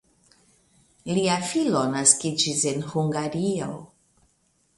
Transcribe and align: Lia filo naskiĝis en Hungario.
Lia 1.17 1.35
filo 1.49 1.83
naskiĝis 1.91 2.65
en 2.73 2.83
Hungario. 2.95 3.71